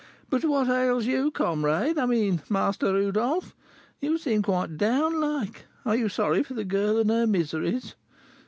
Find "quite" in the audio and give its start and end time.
4.41-4.75